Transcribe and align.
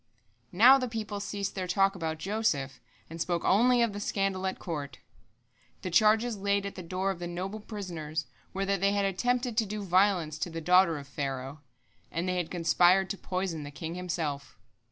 Now 0.51 0.79
the 0.79 0.87
people 0.89 1.19
ceased 1.19 1.53
their 1.53 1.67
talk 1.67 1.93
about 1.93 2.17
Joseph, 2.17 2.79
and 3.07 3.21
spoke 3.21 3.45
only 3.45 3.83
of 3.83 3.93
the 3.93 3.99
scandal 3.99 4.47
at 4.47 4.57
court. 4.57 4.97
The 5.83 5.91
charges 5.91 6.39
laid 6.39 6.65
at 6.65 6.73
the 6.73 6.81
door 6.81 7.11
of 7.11 7.19
the 7.19 7.27
noble 7.27 7.59
prisoners 7.59 8.25
were 8.51 8.65
that 8.65 8.81
they 8.81 8.93
had 8.93 9.05
attempted 9.05 9.57
to 9.57 9.65
do 9.67 9.83
violence 9.83 10.39
to 10.39 10.49
the 10.49 10.59
daughter 10.59 10.97
of 10.97 11.07
Pharaoh, 11.07 11.61
and 12.11 12.27
they 12.27 12.37
had 12.37 12.49
conspired 12.49 13.11
to 13.11 13.17
poison 13.19 13.61
the 13.61 13.69
king 13.69 13.93
himself. 13.93 14.57